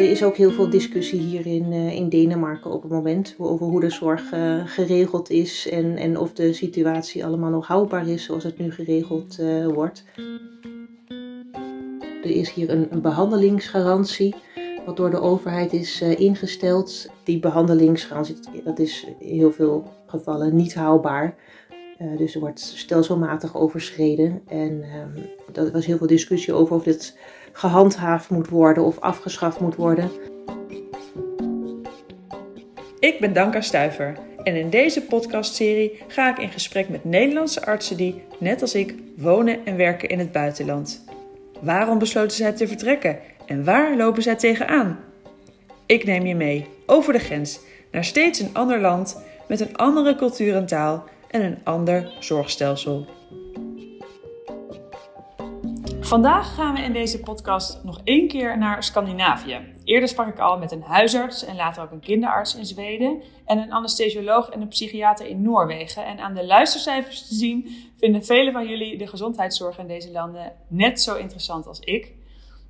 [0.00, 3.66] Er is ook heel veel discussie hier in, uh, in Denemarken op het moment over
[3.66, 8.24] hoe de zorg uh, geregeld is en, en of de situatie allemaal nog houdbaar is
[8.24, 10.04] zoals het nu geregeld uh, wordt.
[12.22, 14.34] Er is hier een, behandelingsgarantie
[14.86, 17.08] wat door de overheid is ingesteld.
[17.24, 21.34] Die behandelingsgarantie, dat is in heel veel gevallen niet haalbaar.
[22.16, 24.42] dus er wordt stelselmatig overschreden.
[24.46, 24.82] En
[25.52, 27.16] er ehm, was heel veel discussie over of dit
[27.52, 30.10] gehandhaafd moet worden of afgeschaft moet worden.
[32.98, 37.96] Ik ben Danka Stuiver en in deze podcastserie ga ik in gesprek met Nederlandse artsen
[37.96, 41.04] die, net als ik, wonen en werken in het buitenland.
[41.60, 44.98] Waarom besloten zij te vertrekken en waar lopen zij tegenaan?
[45.86, 50.16] Ik neem je mee over de grens naar steeds een ander land met een andere
[50.16, 53.06] cultuur en taal en een ander zorgstelsel.
[56.10, 59.60] Vandaag gaan we in deze podcast nog één keer naar Scandinavië.
[59.84, 63.58] Eerder sprak ik al met een huisarts en later ook een kinderarts in Zweden en
[63.58, 66.06] een anesthesioloog en een psychiater in Noorwegen.
[66.06, 70.52] En aan de luistercijfers te zien vinden velen van jullie de gezondheidszorg in deze landen
[70.68, 72.14] net zo interessant als ik.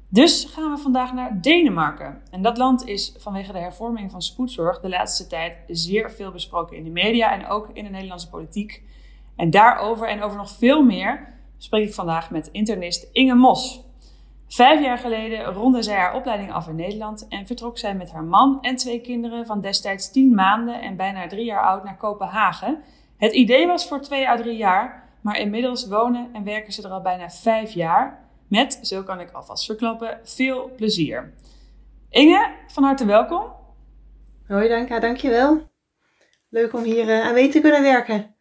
[0.08, 2.22] Dus gaan we vandaag naar Denemarken.
[2.30, 6.76] En dat land is vanwege de hervorming van spoedzorg de laatste tijd zeer veel besproken
[6.76, 8.82] in de media en ook in de Nederlandse politiek.
[9.36, 13.84] En daarover en over nog veel meer spreek ik vandaag met internist Inge Mos.
[14.48, 18.24] Vijf jaar geleden ronde zij haar opleiding af in Nederland en vertrok zij met haar
[18.24, 22.82] man en twee kinderen van destijds tien maanden en bijna drie jaar oud naar Kopenhagen.
[23.16, 26.90] Het idee was voor twee à drie jaar, maar inmiddels wonen en werken ze er
[26.90, 28.28] al bijna vijf jaar.
[28.48, 31.32] Met, zo kan ik alvast verklappen, veel plezier.
[32.08, 33.44] Inge, van harte welkom.
[34.48, 35.68] Hoi Danka, dankjewel.
[36.48, 38.34] Leuk om hier uh, aan mee te kunnen werken.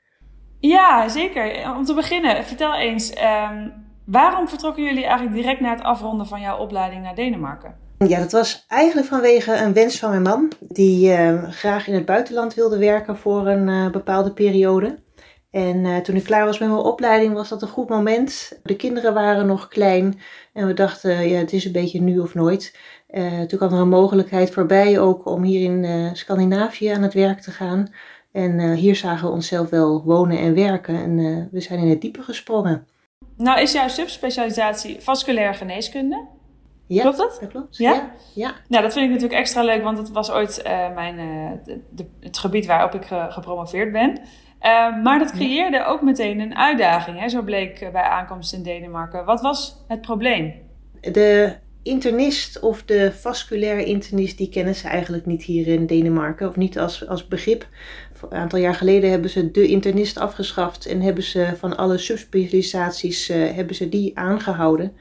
[0.59, 1.75] Ja, zeker.
[1.77, 3.13] Om te beginnen, vertel eens,
[3.51, 3.73] um,
[4.05, 7.75] waarom vertrokken jullie eigenlijk direct na het afronden van jouw opleiding naar Denemarken?
[8.07, 12.05] Ja, dat was eigenlijk vanwege een wens van mijn man, die uh, graag in het
[12.05, 14.99] buitenland wilde werken voor een uh, bepaalde periode.
[15.51, 18.59] En uh, toen ik klaar was met mijn opleiding was dat een goed moment.
[18.63, 20.19] De kinderen waren nog klein
[20.53, 22.77] en we dachten, ja, het is een beetje nu of nooit.
[23.47, 27.51] toen kwam er een mogelijkheid voorbij ook om hier in Scandinavië aan het werk te
[27.51, 27.93] gaan.
[28.39, 31.89] En uh, hier zagen we onszelf wel wonen en werken en uh, we zijn in
[31.89, 32.87] het diepe gesprongen.
[33.37, 36.27] Nou is jouw subspecialisatie vasculaire geneeskunde.
[36.87, 37.37] Ja, klopt dat?
[37.41, 37.77] Dat klopt.
[37.77, 37.93] Ja?
[37.93, 38.11] ja?
[38.33, 38.53] ja.
[38.67, 41.15] Nou, dat vind ik natuurlijk extra leuk, want het was ooit uh, mijn,
[41.65, 44.19] de, de, het gebied waarop ik gepromoveerd ben.
[45.03, 45.85] maar dat creëerde ja.
[45.85, 47.29] ook meteen een uitdaging, hè?
[47.29, 49.25] zo bleek bij aankomst in Denemarken.
[49.25, 50.53] Wat was het probleem?
[51.01, 56.47] De internist of de vasculaire internist, die kennen ze eigenlijk niet hier in Denemarken.
[56.47, 57.67] Of niet als, als begrip.
[58.21, 63.29] Een aantal jaar geleden hebben ze de internist afgeschaft en hebben ze van alle subspecialisaties
[63.29, 64.91] uh, hebben ze die aangehouden.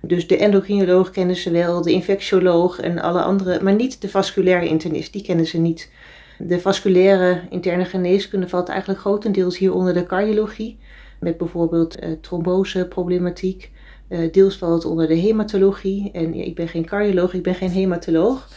[0.00, 4.68] Dus de endocrinoloog kennen ze wel, de infectioloog en alle andere, maar niet de vasculaire
[4.68, 5.90] internist, die kennen ze niet.
[6.38, 10.78] De vasculaire interne geneeskunde valt eigenlijk grotendeels hier onder de cardiologie,
[11.20, 13.70] met bijvoorbeeld uh, tromboseproblematiek.
[14.08, 17.70] Uh, deels valt het onder de hematologie en ik ben geen cardioloog, ik ben geen
[17.70, 18.48] hematoloog.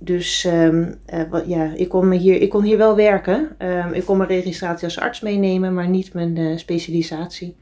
[0.00, 3.56] Dus um, uh, ja, ik kon, hier, ik kon hier wel werken.
[3.58, 7.56] Um, ik kon mijn registratie als arts meenemen, maar niet mijn uh, specialisatie.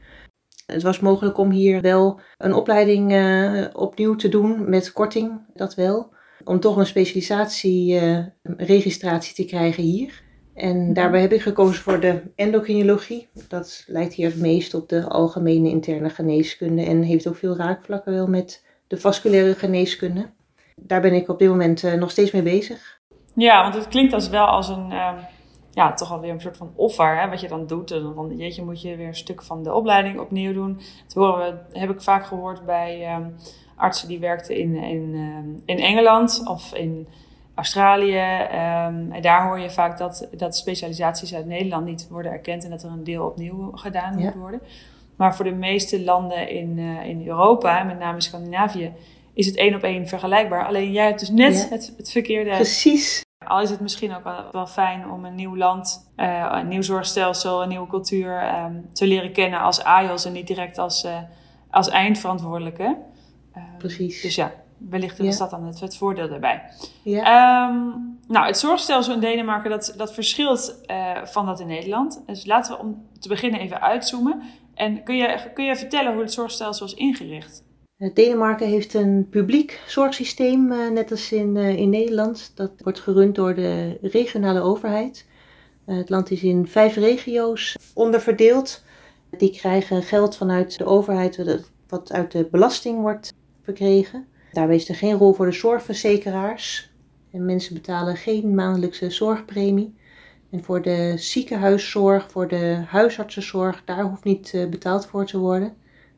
[0.65, 5.75] Het was mogelijk om hier wel een opleiding uh, opnieuw te doen met korting, dat
[5.75, 6.11] wel.
[6.43, 10.21] Om toch een specialisatie-registratie te krijgen hier.
[10.53, 13.27] En daarbij heb ik gekozen voor de endocrinologie.
[13.47, 18.13] Dat lijkt hier het meest op de algemene interne geneeskunde en heeft ook veel raakvlakken
[18.13, 20.29] wel met de vasculaire geneeskunde
[20.75, 23.01] daar ben ik op dit moment uh, nog steeds mee bezig.
[23.35, 25.11] Ja, want het klinkt als wel als een, uh,
[25.71, 27.91] ja, toch alweer een soort van offer, hè, wat je dan doet.
[27.91, 30.81] En dan, jeetje, moet je weer een stuk van de opleiding opnieuw doen.
[31.03, 33.35] Dat horen we, heb ik vaak gehoord bij um,
[33.75, 37.07] artsen die werkten in, in, um, in Engeland of in
[37.55, 38.17] Australië.
[38.17, 42.69] Um, en daar hoor je vaak dat, dat specialisaties uit Nederland niet worden erkend en
[42.69, 44.23] dat er een deel opnieuw gedaan ja.
[44.23, 44.61] moet worden.
[45.15, 48.93] Maar voor de meeste landen in, uh, in Europa, met name Scandinavië,
[49.33, 50.65] is het één op één vergelijkbaar.
[50.65, 51.75] Alleen jij hebt dus net ja.
[51.75, 52.49] het, het verkeerde.
[52.49, 53.21] Precies.
[53.45, 56.81] Al is het misschien ook wel, wel fijn om een nieuw land, uh, een nieuw
[56.81, 61.17] zorgstelsel, een nieuwe cultuur um, te leren kennen als AIOS en niet direct als, uh,
[61.69, 62.97] als eindverantwoordelijke.
[63.57, 64.21] Uh, Precies.
[64.21, 65.39] Dus ja, wellicht is ja.
[65.39, 66.63] dat dan het, het voordeel daarbij.
[67.03, 67.67] Ja.
[67.69, 70.83] Um, nou, het zorgstelsel in Denemarken dat, dat verschilt
[71.23, 72.23] van dat in Nederland.
[72.25, 74.41] Dus laten we om te beginnen even uitzoomen.
[74.73, 77.62] En kun je, kun je vertellen hoe het zorgstelsel is ingericht?
[78.13, 82.51] Denemarken heeft een publiek zorgsysteem, net als in, in Nederland.
[82.55, 85.25] Dat wordt gerund door de regionale overheid.
[85.85, 88.83] Het land is in vijf regio's onderverdeeld.
[89.37, 93.33] Die krijgen geld vanuit de overheid, wat uit de belasting wordt
[93.63, 94.27] verkregen.
[94.51, 96.91] Daarbij is er geen rol voor de zorgverzekeraars.
[97.31, 99.95] En mensen betalen geen maandelijkse zorgpremie.
[100.49, 105.73] En voor de ziekenhuiszorg, voor de huisartsenzorg, daar hoeft niet betaald voor te worden.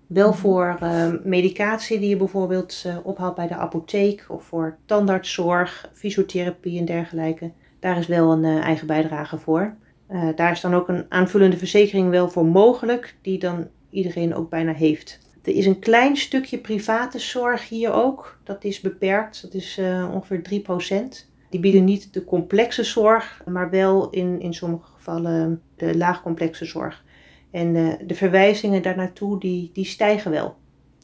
[0.07, 5.89] Wel voor uh, medicatie die je bijvoorbeeld uh, ophaalt bij de apotheek of voor tandartszorg,
[5.93, 7.51] fysiotherapie en dergelijke.
[7.79, 9.75] Daar is wel een uh, eigen bijdrage voor.
[10.35, 14.73] daar is dan ook een aanvullende verzekering wel voor mogelijk, die dan iedereen ook bijna
[14.73, 15.19] heeft.
[15.43, 18.39] Er is een klein stukje private zorg hier ook.
[18.43, 19.79] Dat is beperkt, dat is
[20.13, 20.63] ongeveer
[21.25, 21.33] 3%.
[21.49, 27.03] Die bieden niet de complexe zorg, maar wel in, in sommige gevallen de laagcomplexe zorg.
[27.55, 30.55] En de, de verwijzingen daarnaartoe die, die stijgen wel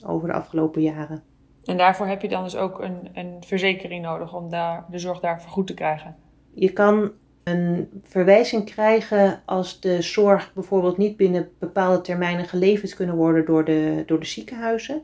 [0.06, 1.24] over de afgelopen jaren.
[1.64, 5.20] En daarvoor heb je dan dus ook een, een verzekering nodig om daar, de zorg
[5.20, 6.16] daar goed te krijgen?
[6.54, 7.12] Je kan
[7.44, 13.66] een verwijzing krijgen als de zorg bijvoorbeeld niet binnen bepaalde termijnen geleverd kunnen worden door
[13.66, 15.02] de, door de ziekenhuizen.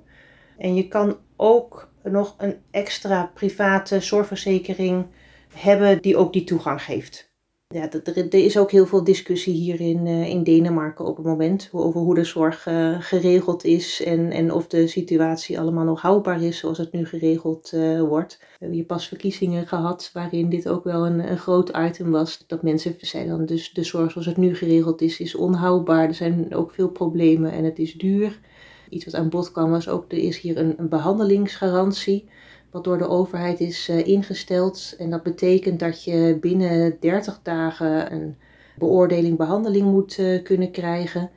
[0.57, 5.05] En je kan ook nog een extra private zorgverzekering
[5.53, 7.26] hebben die ook die toegang geeft.
[7.73, 11.69] Ja, er, is ook heel veel discussie hier in, uh, in Denemarken op het moment
[11.71, 16.41] over hoe de zorg uh, geregeld is en, en of de situatie allemaal nog houdbaar
[16.41, 18.37] is zoals het nu geregeld uh, wordt.
[18.39, 22.43] We hebben hier pas verkiezingen gehad waarin dit ook wel een, een groot item was.
[22.47, 26.07] Dat mensen zeiden dus de zorg zoals het nu geregeld is, is onhoudbaar.
[26.07, 28.39] Er zijn ook veel problemen en het is duur.
[28.89, 32.29] Iets wat aan bod kwam was ook, er is hier een, een behandelingsgarantie
[32.71, 34.95] wat door de overheid is uh, ingesteld.
[34.97, 38.35] En dat betekent dat je binnen 30 dagen een
[38.77, 41.29] beoordeling, behandeling moet uh, kunnen krijgen.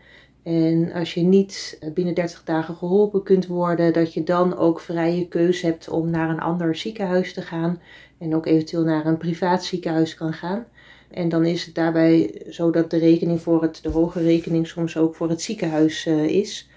[0.42, 4.80] En als je niet eh, binnen 30 dagen geholpen kunt worden, dat je dan ook
[4.80, 7.80] vrije keus hebt om naar een ander ziekenhuis te gaan.
[8.18, 10.66] En ook eventueel naar een privaat ziekenhuis kan gaan.
[11.10, 14.96] En dan is het daarbij zo dat de rekening voor het, de hoge rekening soms
[14.96, 16.69] ook voor het ziekenhuis is.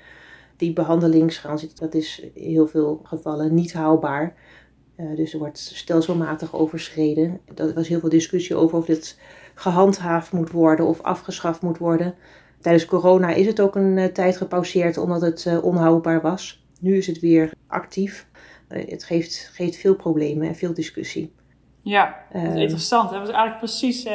[0.64, 4.36] Die behandelingsgarantie, dat is in heel veel gevallen niet haalbaar.
[4.98, 7.40] Uh, dus er wordt stelselmatig overschreden.
[7.56, 9.20] Er was heel veel discussie over of dit
[9.54, 12.16] gehandhaafd moet worden of afgeschaft moet worden.
[12.62, 16.66] Tijdens corona is het ook een uh, tijd gepauzeerd omdat het uh, onhoudbaar was.
[16.80, 18.28] Nu is het weer actief.
[18.68, 21.34] het geeft, geeft veel problemen en veel discussie.
[21.82, 23.10] Ja, dat is ehm, interessant.
[23.10, 24.06] Dat is eigenlijk precies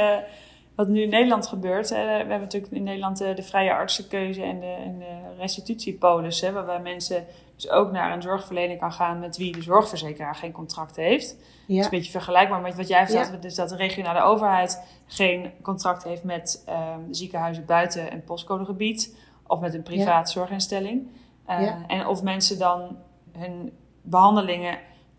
[0.78, 1.88] wat nu in Nederland gebeurt.
[1.88, 6.52] we hebben natuurlijk in Nederland de, de vrije artsenkeuze en de, en de restitutiepolis, hè,
[6.52, 10.96] waarbij mensen dus ook naar een zorgverlener kan gaan met wie de zorgverzekeraar geen contract
[10.96, 11.36] heeft.
[11.66, 11.66] Ja.
[11.66, 13.32] Dat is een beetje vergelijkbaar met wat jij vertelde.
[13.32, 13.38] Ja.
[13.38, 19.16] Dus dat de regionale overheid geen contract heeft met um, ziekenhuizen buiten een postcodegebied.
[19.46, 21.08] Of met een privaat zorginstelling.
[21.48, 22.96] Uh, en of mensen dan
[23.32, 23.72] hun
[24.02, 24.78] behandelingen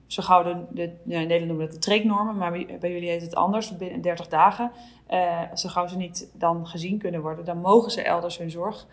[0.10, 3.36] zo gauw de, in Nederland noemen we dat de treeknormen, maar bij jullie heet het
[3.36, 4.72] anders, binnen 30 dagen.
[5.10, 8.88] Uh, zo gauw ze niet dan gezien kunnen worden, dan mogen ze elders hun zorg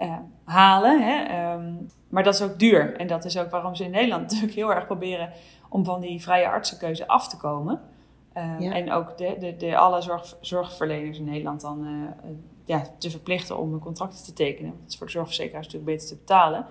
[0.00, 1.02] uh, halen.
[1.02, 1.52] Hè?
[1.52, 2.96] Um, maar dat is ook duur.
[2.96, 5.32] En dat is ook waarom ze in Nederland natuurlijk heel erg proberen
[5.68, 7.80] om van die vrije artsenkeuze af te komen.
[8.36, 12.30] Uh, En ook de, de, de, alle zorg, zorgverleners in Nederland dan uh,
[12.64, 14.74] ja, te verplichten om een contract te tekenen.
[14.80, 16.66] Dat is voor de zorgverzekeraars natuurlijk beter te betalen.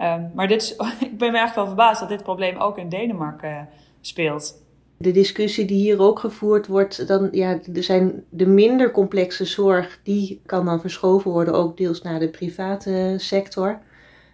[0.00, 0.72] Um, maar dit is,
[1.10, 3.68] ik ben me eigenlijk wel verbaasd dat dit probleem ook in Denemarken
[4.00, 4.66] speelt.
[4.96, 10.00] De discussie die hier ook gevoerd wordt, dan, ja, er zijn de minder complexe zorg,
[10.02, 13.80] die kan dan verschoven worden, ook deels naar de private sector.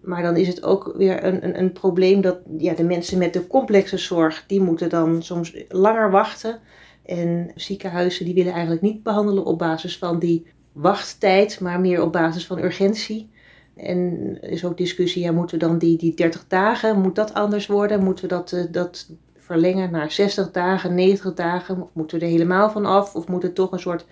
[0.02, 3.32] Maar dan is het ook weer een, een, een probleem dat ja, de mensen met
[3.32, 6.60] de complexe zorg, die moeten dan soms langer wachten.
[7.05, 12.12] En ziekenhuizen die willen eigenlijk niet behandelen op basis van die wachttijd, maar meer op
[12.12, 13.31] basis van urgentie.
[13.76, 17.34] En er is ook discussie, ja, moeten we dan die, die 30 dagen, moet dat
[17.34, 18.04] anders worden?
[18.04, 21.82] Moeten we dat, uh, dat verlengen naar 60 dagen, 90 dagen?
[21.82, 23.14] Of moeten we er helemaal van af?
[23.14, 24.06] Of moet er toch een soort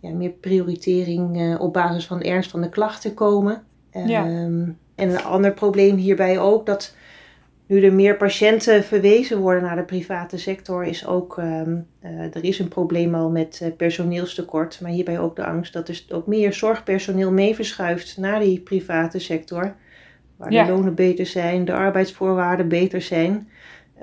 [0.00, 3.62] ja, meer prioritering uh, op basis van ernst van de klachten komen?
[3.90, 4.24] Ja.
[4.24, 6.94] Ehm, en een ander probleem hierbij ook, dat
[7.66, 12.44] nu er meer patiënten verwezen worden naar de private sector, is ook, um, uh, er
[12.44, 16.26] is een probleem al met uh, personeelstekort, maar hierbij ook de angst dat er ook
[16.26, 19.74] meer zorgpersoneel mee verschuift naar die private sector,
[20.36, 23.48] waar de lonen beter zijn, de arbeidsvoorwaarden beter zijn,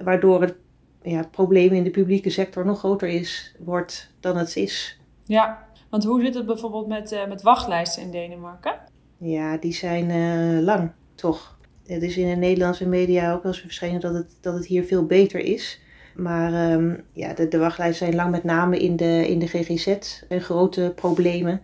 [0.01, 0.55] waardoor het
[1.01, 5.00] ja, probleem in de publieke sector nog groter is, wordt dan het is.
[5.25, 8.75] Ja, want hoe zit het bijvoorbeeld met, uh, met wachtlijsten in Denemarken?
[9.17, 11.58] Ja, die zijn lang, toch.
[11.86, 14.84] Het is in de Nederlandse media ook wel eens verschenen dat het, dat het hier
[14.84, 15.82] veel beter is.
[16.16, 19.98] Maar um, ja, de, de wachtlijsten zijn lang met name in de, in de GGZ
[20.28, 21.62] en grote problemen.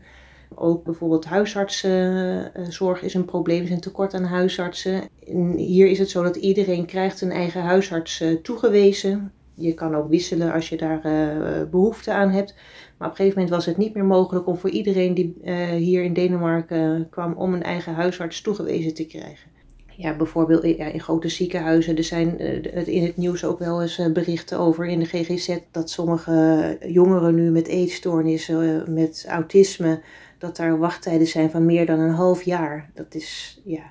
[0.56, 3.58] Ook bijvoorbeeld huisartszorg is een probleem.
[3.58, 5.02] Er is een tekort aan huisartsen.
[5.28, 9.32] En hier is het zo dat iedereen krijgt een eigen huisarts uh, toegewezen.
[9.54, 12.56] Je kan ook wisselen als je daar uh, behoefte aan hebt.
[12.98, 15.68] Maar op een gegeven moment was het niet meer mogelijk om voor iedereen die uh,
[15.68, 19.59] hier in Denemarken kwam om een eigen huisarts toegewezen te krijgen.
[20.00, 21.98] Ja, bijvoorbeeld ja, in grote ziekenhuizen.
[21.98, 25.58] Er zijn uh, in het nieuws ook wel eens uh, berichten over in de GGZ
[25.72, 30.02] dat sommige jongeren nu met eetstoornissen, uh, met autisme,
[30.38, 32.90] dat daar wachttijden zijn van meer dan een half jaar.
[32.94, 33.84] Dat is ja,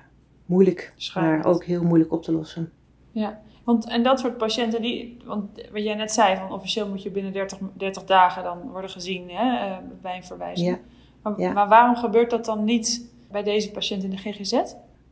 [0.45, 2.71] moeilijk, maar ook heel moeilijk op te lossen.
[3.11, 7.03] Ja, want en dat soort patiënten, die, want wat jij net zei, van officieel moet
[7.03, 10.69] je binnen 30, 30 dagen dan worden gezien hè, bij een verwijzing.
[10.69, 10.79] Ja.
[11.21, 11.51] Maar, ja.
[11.51, 14.61] maar waarom gebeurt dat dan niet bij deze patiënt in de GGZ?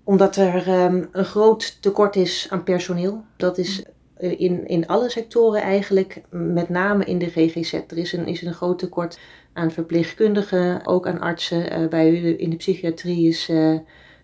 [0.08, 3.24] Omdat er um, een groot tekort is aan personeel.
[3.38, 3.84] Dat is
[4.18, 7.74] in, in alle sectoren eigenlijk, met name in de GGZ.
[7.74, 9.20] Er is een, is een groot tekort
[9.54, 11.82] aan verpleegkundigen, ook aan artsen.
[11.82, 13.80] Uh, bij in de psychiatrie is uh,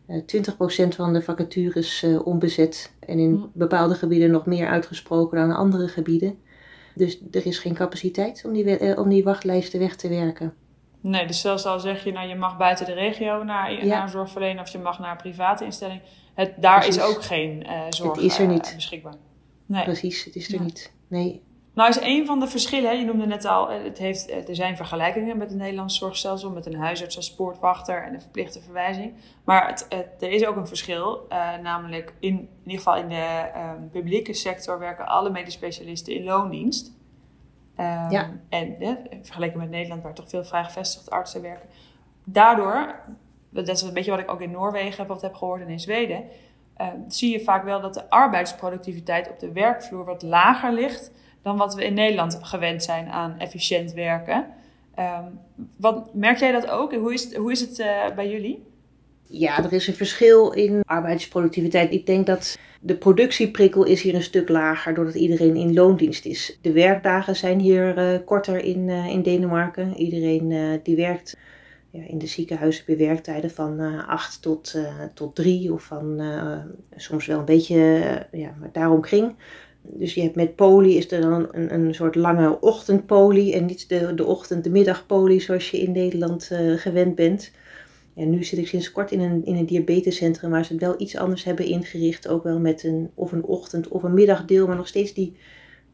[0.09, 2.91] 20% van de vacatures onbezet.
[2.99, 6.37] En in bepaalde gebieden nog meer uitgesproken dan andere gebieden.
[6.95, 10.53] Dus er is geen capaciteit om die, om die wachtlijsten weg te werken.
[11.03, 14.09] Nee, dus zelfs al zeg je, nou je mag buiten de regio naar, naar een
[14.09, 16.01] zorgverlener of je mag naar een private instelling.
[16.33, 16.97] Het, daar Precies.
[16.97, 18.67] is ook geen uh, zorg het is er niet.
[18.67, 19.13] Uh, beschikbaar.
[19.65, 19.83] Nee.
[19.83, 20.63] Precies, het is er ja.
[20.63, 20.93] niet.
[21.07, 21.41] Nee.
[21.73, 25.37] Nou is een van de verschillen, je noemde net al, het heeft, er zijn vergelijkingen
[25.37, 29.13] met het Nederlands zorgstelsel, met een huisarts als poortwachter en een verplichte verwijzing.
[29.43, 33.09] Maar het, het, er is ook een verschil, uh, namelijk in, in ieder geval in
[33.09, 36.91] de um, publieke sector werken alle medisch specialisten in loondienst.
[37.79, 38.31] Um, ja.
[38.49, 41.69] En ja, vergeleken met Nederland, waar toch veel vrijgevestigde artsen werken.
[42.23, 42.95] Daardoor,
[43.49, 46.23] dat is een beetje wat ik ook in Noorwegen wat heb gehoord en in Zweden,
[46.81, 51.11] uh, zie je vaak wel dat de arbeidsproductiviteit op de werkvloer wat lager ligt
[51.41, 54.47] dan wat we in Nederland gewend zijn aan efficiënt werken.
[54.99, 55.39] Um,
[55.77, 56.93] wat, merk jij dat ook?
[56.93, 58.65] Hoe is het, hoe is het uh, bij jullie?
[59.27, 61.91] Ja, er is een verschil in arbeidsproductiviteit.
[61.91, 66.57] Ik denk dat de productieprikkel is hier een stuk lager doordat iedereen in loondienst is.
[66.61, 69.97] De werkdagen zijn hier uh, korter in, uh, in Denemarken.
[69.97, 71.37] Iedereen uh, die werkt
[71.89, 74.75] ja, in de ziekenhuizen bij werktijden van 8 tot,
[75.13, 76.21] tot 3 of van
[76.95, 77.77] soms wel een beetje
[78.31, 79.35] ja, maar daarom kring.
[79.81, 83.89] Dus je hebt met poli is er dan een, een soort lange ochtendpoli en niet
[83.89, 87.51] de, de ochtend- de middagpoli zoals je in Nederland gewend bent.
[88.15, 91.01] En nu zit ik sinds kort in een, in een diabetescentrum waar ze het wel
[91.01, 92.27] iets anders hebben ingericht.
[92.27, 95.35] Ook wel met een, of een ochtend- of een middagdeel, maar nog steeds die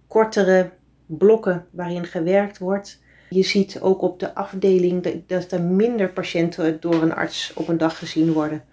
[0.08, 0.70] kortere
[1.06, 3.02] blokken waarin gewerkt wordt.
[3.30, 7.78] Je ziet ook op de afdeling dat, er minder patiënten door een arts op een
[7.78, 8.64] dag gezien worden.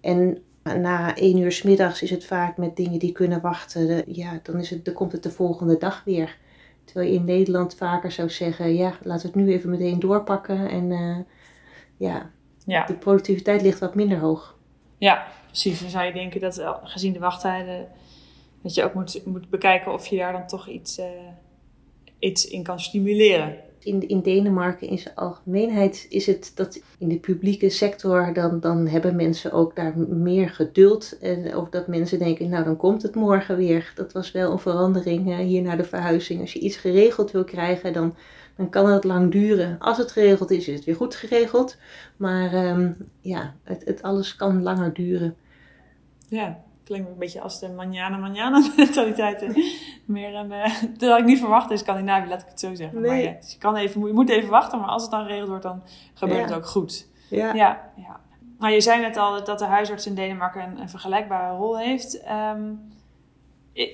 [0.00, 4.02] En na één uur s middags is het vaak met dingen die kunnen wachten.
[4.06, 6.36] Ja, dan, is het, dan komt het de volgende dag weer.
[6.84, 10.68] Terwijl je in Nederland vaker zou zeggen, ja, laten we het nu even meteen doorpakken.
[10.68, 11.16] En uh,
[11.96, 12.30] ja,
[12.72, 12.86] ja.
[12.86, 14.56] De productiviteit ligt wat minder hoog.
[14.98, 15.80] Ja, precies.
[15.80, 17.88] Dan zou je denken dat eh, gezien de wachttijden,
[18.62, 21.04] dat je ook moet, moet bekijken of je daar dan toch iets, uh,
[22.18, 23.56] iets in kan stimuleren.
[23.88, 28.86] In, in Denemarken in zijn algemeenheid is het dat in de publieke sector, dan, dan
[28.86, 31.18] hebben mensen ook daar meer geduld.
[31.18, 33.92] En of dat mensen denken, nou dan komt het morgen weer.
[33.94, 36.40] Dat was wel een verandering uh, hier naar de verhuizing.
[36.40, 38.14] Als je iets geregeld wil krijgen, dan
[38.58, 39.78] dan kan het lang duren.
[39.78, 41.76] Als het geregeld is, is het weer goed geregeld.
[42.16, 45.36] Maar um, ja, het, het alles kan langer duren.
[46.28, 49.46] Ja, klinkt een beetje als de manjana manjana mentaliteit.
[50.04, 53.00] Meer een, uh, dat had ik niet verwacht in Scandinavië, laat ik het zo zeggen.
[53.00, 53.10] Nee.
[53.10, 55.48] Maar ja, dus je, kan even, je moet even wachten, maar als het dan geregeld
[55.48, 55.82] wordt, dan
[56.14, 56.44] gebeurt ja.
[56.44, 57.08] het ook goed.
[57.30, 57.54] Ja.
[57.54, 58.20] ja, ja.
[58.58, 62.24] Nou, je zei net al dat de huisarts in Denemarken een, een vergelijkbare rol heeft.
[62.54, 62.80] Um,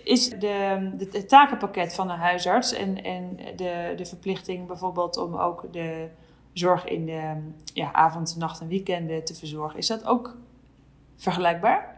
[0.05, 5.73] is de, het takenpakket van de huisarts en, en de, de verplichting bijvoorbeeld om ook
[5.73, 6.09] de
[6.53, 7.35] zorg in de
[7.75, 10.37] ja, avond, nacht en weekenden te verzorgen, is dat ook
[11.17, 11.94] vergelijkbaar?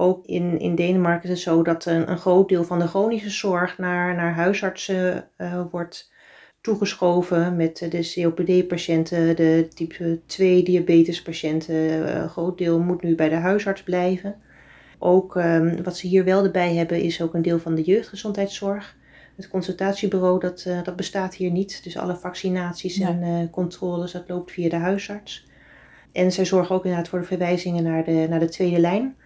[0.00, 3.30] Ook in, in Denemarken is het zo dat een, een groot deel van de chronische
[3.30, 6.10] zorg naar, naar huisartsen uh, wordt
[6.60, 11.74] toegeschoven met de COPD-patiënten, de type 2 diabetespatiënten.
[12.22, 14.36] Een groot deel moet nu bij de huisarts blijven.
[14.98, 18.96] Ook um, wat ze hier wel erbij hebben is ook een deel van de jeugdgezondheidszorg.
[19.36, 21.84] Het consultatiebureau dat, uh, dat bestaat hier niet.
[21.84, 23.08] Dus alle vaccinaties ja.
[23.08, 25.46] en uh, controles dat loopt via de huisarts.
[26.12, 29.16] En zij zorgen ook inderdaad voor de verwijzingen naar de, naar de tweede lijn.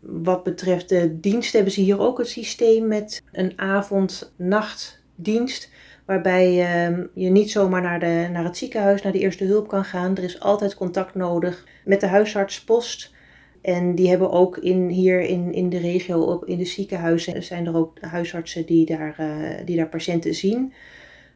[0.00, 5.70] Wat betreft de dienst hebben ze hier ook het systeem met een avond-nachtdienst.
[6.04, 9.84] Waarbij uh, je niet zomaar naar, de, naar het ziekenhuis, naar de eerste hulp kan
[9.84, 10.16] gaan.
[10.16, 13.16] Er is altijd contact nodig met de huisartspost.
[13.62, 17.66] En die hebben ook in, hier in, in de regio, op, in de ziekenhuizen, zijn
[17.66, 20.72] er ook huisartsen die daar, uh, die daar patiënten zien.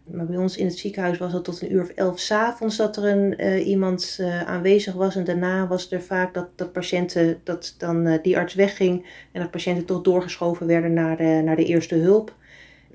[0.04, 2.96] Maar bij ons in het ziekenhuis was het tot een uur of elf s'avonds dat
[2.96, 5.16] er een, uh, iemand uh, aanwezig was.
[5.16, 9.50] En daarna was er vaak dat, dat patiënten, dat dan die arts wegging en dat
[9.50, 12.34] patiënten toch doorgeschoven werden naar de, naar de eerste hulp.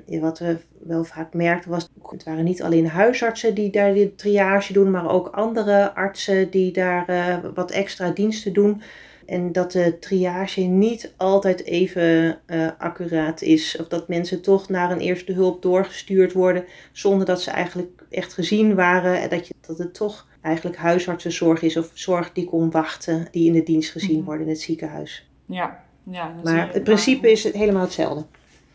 [0.06, 4.74] Wat we wel vaak merkten was, het waren niet alleen huisartsen die daar de triage
[4.74, 8.82] doen, maar ook andere artsen die daar wat extra diensten doen
[9.28, 13.78] En dat de triage niet altijd even uh, accuraat is.
[13.80, 18.34] Of dat mensen toch naar een eerste hulp doorgestuurd worden zonder dat ze eigenlijk echt
[18.34, 19.22] gezien waren.
[19.22, 23.48] En dat, je, dat het toch eigenlijk huisartsenzorg is of zorg die kon wachten, die
[23.48, 24.26] in de dienst gezien mhm.
[24.26, 25.30] worden in het ziekenhuis.
[25.46, 26.34] Ja, ja.
[26.44, 28.26] Maar het principe is helemaal hetzelfde.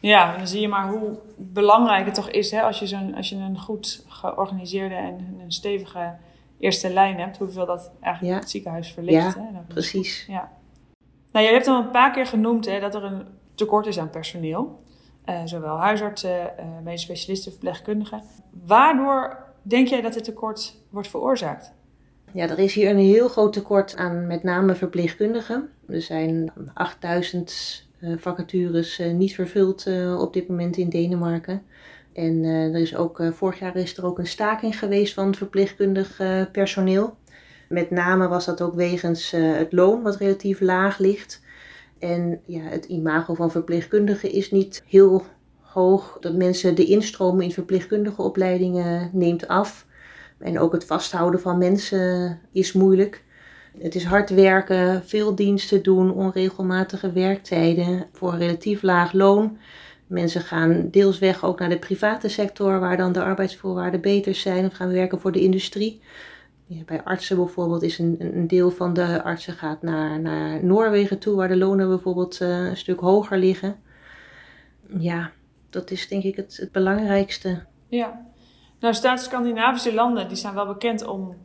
[0.01, 3.29] Ja, dan zie je maar hoe belangrijk het toch is hè, als, je zo'n, als
[3.29, 6.15] je een goed georganiseerde en een stevige
[6.63, 9.35] eerste lijn hebt, hoeveel dat eigenlijk het ziekenhuis verlicht.
[9.35, 9.61] Ja, hè?
[9.69, 10.25] precies.
[10.29, 10.53] Ja.
[11.33, 14.11] Nou, je hebt al een paar keer genoemd hè, dat er een tekort is aan
[14.11, 14.81] personeel.
[15.27, 18.23] Uh, zowel huisartsen, uh, medisch specialisten, verpleegkundigen.
[18.67, 21.73] Waardoor denk jij dat dit tekort wordt veroorzaakt?
[22.33, 25.69] Ja, er is hier een heel groot tekort aan met name verpleegkundigen.
[25.89, 29.87] Er zijn 8000 uh, eh, vacatures niet vervuld
[30.19, 31.63] op dit moment in Denemarken.
[32.13, 36.21] En er is ook, vorig jaar is er ook een staking geweest van verpleegkundig
[36.53, 37.17] personeel.
[37.69, 41.43] Met name was dat ook wegens het loon, wat relatief laag ligt.
[41.99, 45.23] En ja, het imago van verpleegkundigen is niet heel
[45.61, 46.17] hoog.
[46.21, 49.87] Dat mensen de instroom in verpleegkundige opleidingen neemt af.
[50.39, 53.25] En ook het vasthouden van mensen is moeilijk.
[53.79, 59.59] Het is hard werken, veel diensten doen, onregelmatige werktijden voor relatief laag loon.
[60.13, 64.67] Mensen gaan deels weg ook naar de private sector, waar dan de arbeidsvoorwaarden beter zijn,
[64.67, 66.01] of gaan werken voor de industrie.
[66.67, 71.19] Ja, bij artsen bijvoorbeeld is een, een deel van de artsen gaat naar, naar Noorwegen
[71.19, 73.77] toe, waar de lonen bijvoorbeeld uh, een stuk hoger liggen.
[74.99, 75.31] Ja,
[75.71, 77.65] dat is denk ik het, het belangrijkste.
[77.89, 78.27] Ja,
[78.81, 81.37] nou staat Scandinavische landen, die zijn wel bekend om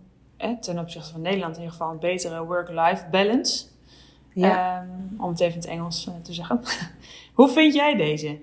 [0.61, 3.65] ten opzichte van Nederland in ieder geval een betere work-life balance.
[4.33, 4.81] Ja.
[4.81, 6.61] Um, om het even in het Engels uh, te zeggen.
[7.33, 8.39] Hoe vind jij deze?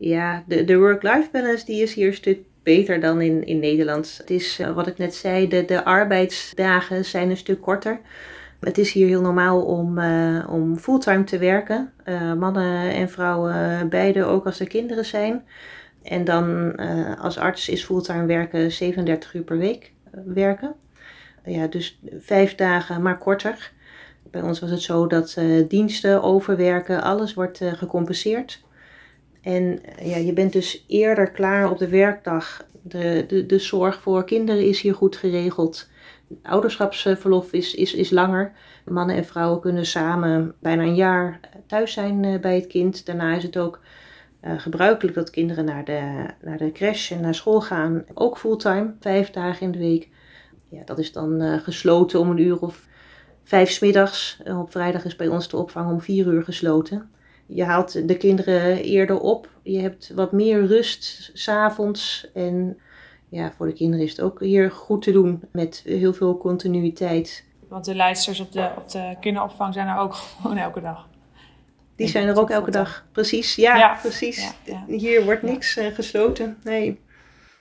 [0.00, 4.14] Ja, de, de work-life balance die is hier een stuk beter dan in, in Nederland.
[4.18, 8.00] Het is uh, wat ik net zei, de, de arbeidsdagen zijn een stuk korter.
[8.60, 11.92] Het is hier heel normaal om, uh, om fulltime te werken.
[12.04, 15.44] Uh, mannen en vrouwen beide, ook als er kinderen zijn.
[16.02, 16.76] En dan
[17.18, 19.92] als arts is fulltime werken 37 uur per week
[20.24, 20.74] werken.
[21.44, 23.72] ja, dus vijf dagen, maar korter.
[24.30, 25.36] Bij ons was het zo dat
[25.68, 28.62] diensten, overwerken, alles wordt gecompenseerd.
[29.42, 32.66] En ja, je bent dus eerder klaar op de werkdag.
[32.82, 35.88] De, de, de zorg voor kinderen is hier goed geregeld
[36.42, 38.52] ouderschapsverlof is, is, is langer.
[38.84, 43.06] Mannen en vrouwen kunnen samen bijna een jaar thuis zijn eh, bij het kind.
[43.06, 43.80] Daarna is het ook
[44.44, 48.04] uh, gebruikelijk dat kinderen naar de, naar de crash en naar school gaan.
[48.14, 50.08] Ook fulltime, vijf dagen in de week.
[50.68, 52.86] Ja, dat is dan gesloten om een uur of
[53.44, 54.42] vijf smiddags.
[54.44, 57.10] Op vrijdag is bij ons de opvang om vier uur gesloten.
[57.52, 59.48] Je haalt de kinderen eerder op.
[59.62, 62.30] Je hebt wat meer rust s'avonds.
[62.34, 62.78] En
[63.28, 67.44] ja, voor de kinderen is het ook hier goed te doen met heel veel continuïteit.
[67.68, 71.08] Want de leidsters op de, op de kinderopvang zijn er ook gewoon elke dag.
[71.96, 73.54] Die zijn er ook elke dag, precies.
[73.54, 74.52] Ja, precies.
[74.86, 76.58] Hier wordt niks uh, gesloten.
[76.62, 77.00] Nee.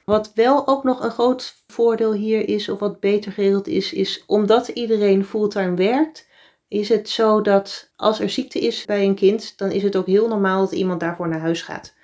[0.06, 4.23] Wat wel ook nog een groot voordeel hier is, of wat beter geregeld is, is
[4.28, 6.28] omdat iedereen fulltime werkt,
[6.69, 10.05] is het zo dat als er ziekte is bij een kind, dan is het ook
[10.05, 11.97] heel normaal dat iemand daarvoor naar huis gaat.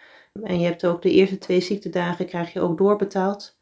[0.43, 3.58] En je hebt ook de eerste twee ziektedagen krijg je ook doorbetaald.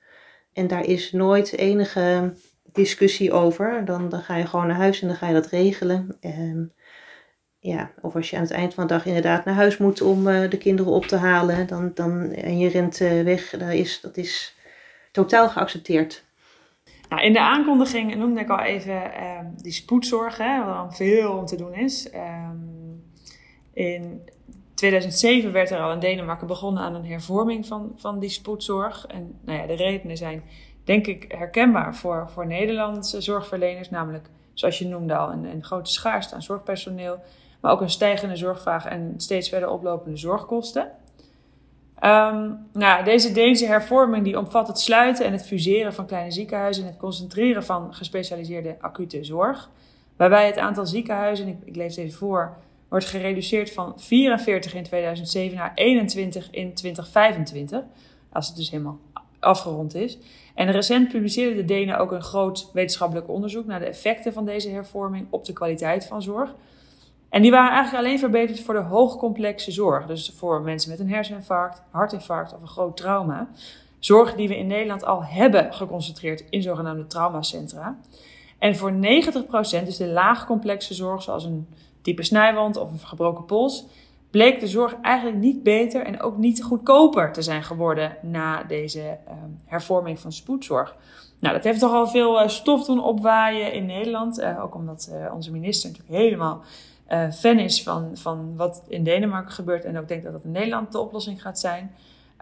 [0.54, 2.34] En daar is nooit enige
[2.72, 3.86] discussie over.
[3.86, 6.18] Dan, dan ga je gewoon naar huis en dan ga je dat regelen.
[6.20, 6.74] En,
[7.60, 10.28] ja, of als je aan het eind van de dag inderdaad naar huis moet om
[10.28, 14.02] uh, de kinderen op te halen dan, dan, en je rent uh, weg, dat is,
[14.02, 14.56] dat is
[15.12, 16.24] totaal geaccepteerd.
[17.14, 21.46] Nou, in de aankondiging noemde ik al even uh, die spoedzorg, hè, waar veel om
[21.46, 22.14] te doen is.
[22.14, 23.04] Um,
[23.74, 24.30] in
[24.74, 29.06] 2007 werd er al in Denemarken begonnen aan een hervorming van, van die spoedzorg.
[29.08, 30.44] En nou ja, de redenen zijn
[30.84, 33.90] denk ik herkenbaar voor, voor Nederlandse zorgverleners.
[33.90, 37.20] Namelijk, zoals je noemde al, een, een grote schaarste aan zorgpersoneel.
[37.62, 40.92] Maar ook een stijgende zorgvraag en steeds verder oplopende zorgkosten.
[42.06, 46.84] Um, nou, deze Deense hervorming die omvat het sluiten en het fuseren van kleine ziekenhuizen
[46.84, 49.70] en het concentreren van gespecialiseerde acute zorg.
[50.16, 52.58] Waarbij het aantal ziekenhuizen, ik, lees even voor,
[52.90, 57.82] wordt gereduceerd van 44 in 2007 naar 21 in 2025.
[58.32, 59.00] Als het dus helemaal
[59.40, 60.18] afgerond is.
[60.56, 64.70] En recent publiceerden de Denen ook een groot wetenschappelijk onderzoek naar de effecten van deze
[64.70, 66.54] hervorming op de kwaliteit van zorg.
[67.34, 70.06] En die waren eigenlijk alleen verbeterd voor de hoogcomplexe zorg.
[70.06, 73.48] Dus voor mensen met een herseninfarct, hartinfarct of een groot trauma.
[74.00, 77.98] Zorg die we in Nederland al hebben geconcentreerd in zogenaamde traumacentra.
[78.60, 78.96] En voor 90%,
[79.86, 81.68] dus de laagcomplexe zorg, zoals een
[82.02, 83.86] diepe snijwand of een gebroken pols,
[84.32, 89.02] bleek de zorg eigenlijk niet beter en ook niet goedkoper te zijn geworden na deze
[89.02, 90.96] ehm, hervorming van spoedzorg.
[91.40, 94.40] Nou, dat heeft toch al veel uh, stof doen opwaaien in Nederland.
[94.40, 96.64] Uh, ook omdat uh, onze minister natuurlijk helemaal
[97.32, 99.86] fan is van, van wat in Denemarken gebeurt.
[99.86, 101.92] En ook denkt dat dat in Nederland de oplossing gaat zijn.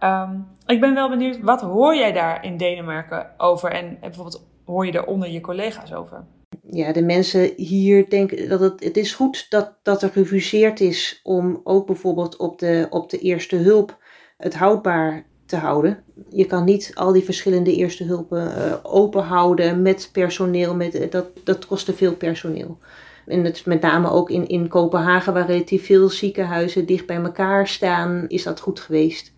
[0.03, 3.71] Um, ik ben wel benieuwd, wat hoor jij daar in Denemarken over?
[3.71, 6.23] En bijvoorbeeld hoor je er onder je collega's over?
[6.69, 11.19] Ja, de mensen hier denken dat het, het is goed dat, dat er gefuseerd is
[11.23, 13.97] om ook bijvoorbeeld op de, op de eerste hulp
[14.37, 16.03] het houdbaar te houden.
[16.29, 20.75] Je kan niet al die verschillende eerste hulpen uh, open houden met personeel.
[20.75, 22.77] Met, dat, dat kost te veel personeel.
[23.27, 27.67] En het, met name ook in, in Kopenhagen, waar relatief veel ziekenhuizen dicht bij elkaar
[27.67, 29.33] staan, is dat goed geweest.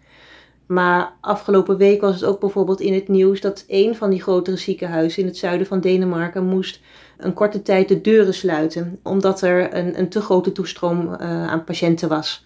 [0.66, 4.58] Maar afgelopen week was het ook bijvoorbeeld in het nieuws dat een van die grotere
[4.58, 6.82] ziekenhuizen in het zuiden van Denemarken moest
[7.18, 11.18] een korte tijd de deuren sluiten, omdat er een, een te grote toestroom uh,
[11.48, 12.46] aan patiënten was.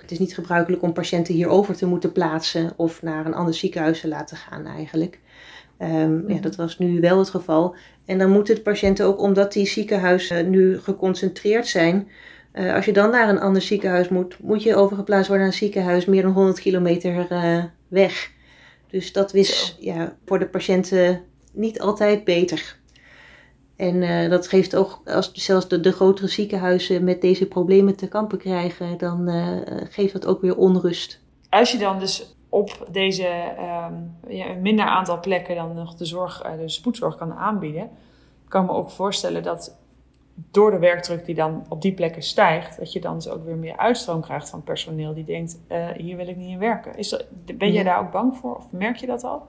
[0.00, 4.00] Het is niet gebruikelijk om patiënten hierover te moeten plaatsen of naar een ander ziekenhuis
[4.00, 5.18] te laten gaan eigenlijk.
[5.78, 5.88] Um,
[6.28, 6.40] ja, mhm.
[6.40, 7.76] dat was nu wel het geval.
[8.04, 12.08] En dan moeten de patiënten ook, omdat die ziekenhuizen nu geconcentreerd zijn,
[12.52, 15.60] uh, als je dan naar een ander ziekenhuis moet, moet je overgeplaatst worden naar een
[15.60, 18.30] ziekenhuis meer dan 100 kilometer uh, weg.
[18.90, 22.76] Dus dat is ja, voor de patiënten niet altijd beter.
[23.76, 28.08] En uh, dat geeft ook, als zelfs de, de, grotere ziekenhuizen met deze problemen te
[28.08, 29.30] kampen krijgen, dan
[29.90, 31.20] geeft dat ook weer onrust.
[31.48, 33.28] Als je dan dus op deze
[33.88, 37.90] um, ja, minder aantal plekken dan nog de, zorg, uh, de spoedzorg kan aanbieden,
[38.48, 39.76] kan ik me ook voorstellen dat
[40.50, 43.56] door de werkdruk die dan op die plekken stijgt, dat je dan dus ook weer
[43.56, 45.58] meer uitstroom krijgt van personeel die denkt,
[45.96, 46.96] hier wil ik niet in werken.
[46.96, 49.46] Is dat, ben jij daar ook bang voor of merk je dat al?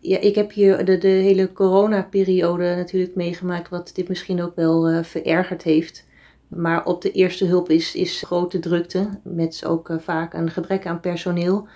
[0.00, 4.90] ja, ik heb hier de, de hele coronaperiode natuurlijk meegemaakt, wat dit misschien ook wel
[4.90, 6.08] uh, verergerd heeft.
[6.48, 10.86] Maar op de eerste hulp is, is grote drukte, met ook uh, vaak een gebrek
[10.86, 11.68] aan personeel.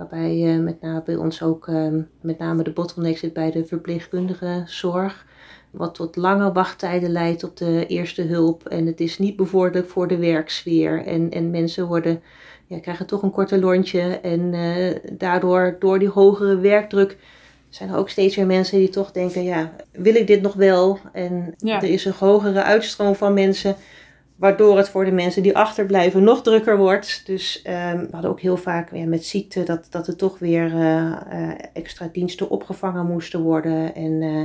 [0.00, 3.64] Waarbij uh, met name bij ons ook ehm, met name de bottleneck zit bij de
[3.64, 5.26] verpleegkundige zorg.
[5.70, 8.68] Wat tot lange wachttijden leidt op de eerste hulp.
[8.68, 11.04] En het is niet bevorderlijk voor de werksfeer.
[11.06, 12.22] En, en mensen worden,
[12.66, 14.00] ja, krijgen toch een korte lontje.
[14.00, 14.54] En
[15.12, 17.16] daardoor, door die hogere werkdruk,
[17.68, 20.98] zijn er ook steeds meer mensen die toch denken, ja, wil ik dit nog wel?
[21.12, 23.76] En er is een hogere uitstroom van mensen,
[24.40, 27.26] waardoor het voor de mensen die achterblijven nog drukker wordt.
[27.26, 31.16] Dus um, we hadden ook heel vaak met ziekte dat, dat er toch weer uh,
[31.32, 33.94] uh, extra diensten opgevangen moesten worden.
[33.94, 34.44] En uh,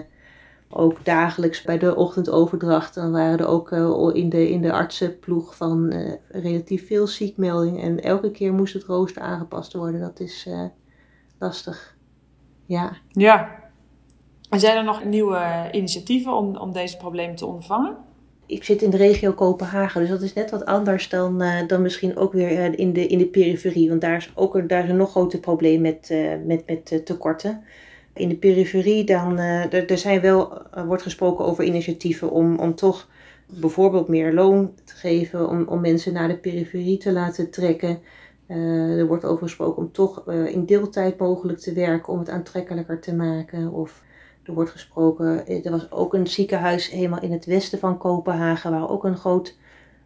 [0.70, 3.72] ook dagelijks bij de ochtendoverdracht, dan waren er ook
[4.14, 5.94] in, de, in de artsenploeg van
[6.30, 7.82] relatief veel ziekmeldingen.
[7.82, 10.00] En elke keer moest het rooster aangepast worden.
[10.00, 10.50] Dat is
[11.40, 11.96] lastig.
[12.66, 12.92] Ja.
[13.12, 13.64] Ja.
[14.50, 18.05] Zijn er nog nieuwe initiatieven om, om deze problemen te ondervangen?
[18.46, 21.82] Ik zit in de regio Kopenhagen, dus dat is net wat anders dan, uh, dan
[21.82, 23.90] misschien ook weer uh, in, de, in de periferie.
[23.90, 27.64] Want daar is ook daar is een nog groter probleem met, uh, met, met tekorten.
[28.14, 33.08] In de periferie dan, er, er zijn wel, wordt gesproken over initiatieven om, om toch
[33.46, 38.00] bijvoorbeeld meer loon te geven, om, om mensen naar de periferie te laten trekken.
[38.48, 42.30] Uh, er wordt over gesproken om toch uh, in deeltijd mogelijk te werken om het
[42.30, 43.72] aantrekkelijker te maken.
[43.72, 44.04] Of
[44.46, 48.90] er wordt gesproken, er was ook een ziekenhuis helemaal in het westen van Kopenhagen, waar
[48.90, 49.58] ook een groot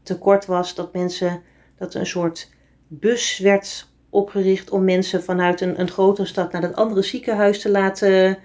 [0.04, 0.75] tekort was.
[0.75, 1.41] Dat mensen,
[1.78, 2.49] dat een soort
[2.88, 7.69] bus werd opgericht om mensen vanuit een, een grotere stad naar dat andere ziekenhuis te
[7.69, 8.38] laten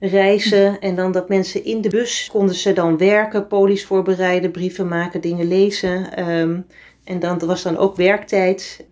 [0.00, 0.80] reizen.
[0.80, 5.20] En dan dat mensen in de bus konden ze dan werken, polies voorbereiden, brieven maken,
[5.20, 6.28] dingen lezen.
[6.28, 6.66] Um,
[7.04, 8.86] en dan was dan ook werktijd.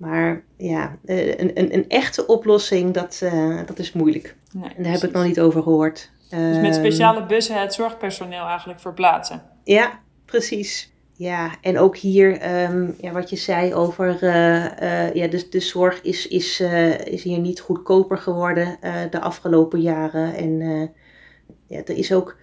[0.00, 4.36] Maar ja, eh, een, een, een echte oplossing, dat, uh, dat is moeilijk.
[4.52, 6.10] Nee, en daar heb ik nog niet over gehoord.
[6.28, 9.42] Dus met ehm, speciale bussen het zorgpersoneel eigenlijk verplaatsen?
[9.64, 10.92] Ja, precies.
[11.16, 16.02] Ja, en ook hier, um, ja, wat je zei over uh, ja, de, de zorg
[16.02, 16.60] is, is,
[17.04, 18.76] is hier niet goedkoper geworden
[19.10, 20.34] de afgelopen jaren.
[20.34, 20.60] En
[21.66, 22.36] ja, er is ook,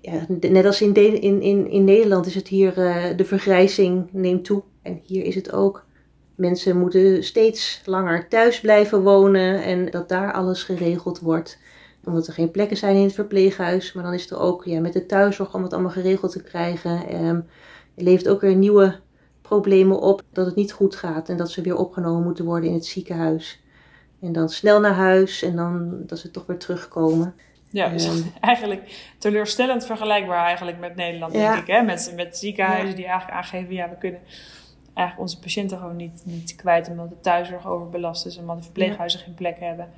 [0.00, 2.74] ja, net als in, de, in, in, in Nederland is het hier,
[3.16, 4.62] de vergrijzing neemt toe.
[4.82, 5.85] En hier is het ook
[6.36, 11.58] Mensen moeten steeds langer thuis blijven wonen en dat daar alles geregeld wordt.
[12.04, 13.92] Omdat er geen plekken zijn in het verpleeghuis.
[13.92, 17.24] Maar dan is er ook ja, met de thuiszorg om het allemaal geregeld te krijgen.
[17.24, 17.46] Um,
[17.94, 18.98] er leeft ook weer nieuwe
[19.42, 22.74] problemen op dat het niet goed gaat en dat ze weer opgenomen moeten worden in
[22.74, 23.60] het ziekenhuis.
[24.20, 27.34] En dan snel naar huis en dan dat ze toch weer terugkomen.
[27.70, 31.66] Ja, dus um, eigenlijk teleurstellend vergelijkbaar eigenlijk met Nederland, denk ik.
[31.66, 31.82] Hè?
[31.82, 34.20] Met, met ziekenhuizen die eigenlijk aangeven, ja, we kunnen
[34.96, 38.62] eigenlijk onze patiënten gewoon niet, niet kwijt omdat de thuiszorg overbelast is en omdat de
[38.62, 39.88] verpleeghuizen geen plek hebben.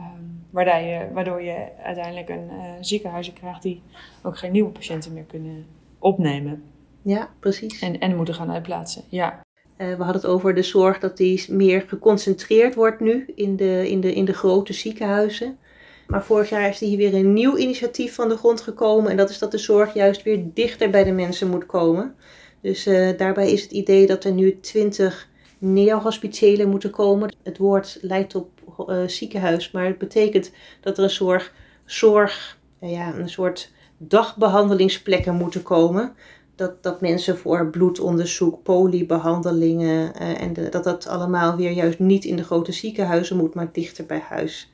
[0.00, 3.82] Um, waardoor, je, waardoor je uiteindelijk een uh, ziekenhuizen krijgt die
[4.22, 5.66] ook geen nieuwe patiënten meer kunnen
[5.98, 6.62] opnemen.
[7.02, 7.80] Ja, precies.
[7.80, 9.40] En, en moeten gaan uitplaatsen, ja.
[9.76, 14.00] we hadden het over de zorg dat die meer geconcentreerd wordt nu in de, in
[14.00, 15.58] de, in de grote ziekenhuizen.
[16.06, 19.10] Maar vorig jaar is er hier weer een nieuw initiatief van de grond gekomen.
[19.10, 22.14] En dat is dat de zorg juist weer dichter bij de mensen moet komen.
[22.60, 27.34] Dus uh, daarbij is het idee dat er nu 20 neohospitelen moeten komen.
[27.42, 28.50] Het woord lijkt op
[28.88, 31.52] uh, ziekenhuis, maar het betekent dat er een soort
[31.84, 36.14] zorg, uh, ja, een soort dagbehandelingsplekken moeten komen.
[36.54, 42.36] Dat, dat mensen voor bloedonderzoek, poliebehandelingen en de, dat dat allemaal weer juist niet in
[42.36, 44.72] de grote ziekenhuizen moet, maar dichter bij huis.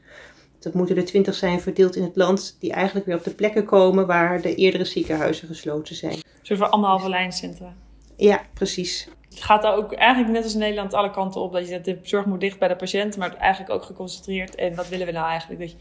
[0.62, 3.64] Dat moeten er twintig zijn verdeeld in het land, die eigenlijk weer op de plekken
[3.64, 6.16] komen waar de eerdere ziekenhuizen gesloten zijn.
[6.42, 7.75] Zo voor anderhalve lijncentra.
[8.16, 9.09] Ja, precies.
[9.29, 11.53] Het gaat daar ook eigenlijk net als in Nederland alle kanten op.
[11.53, 14.55] Dat je de zorg moet dicht bij de patiënt, maar eigenlijk ook geconcentreerd.
[14.55, 15.61] En wat willen we nou eigenlijk?
[15.61, 15.77] Dat je,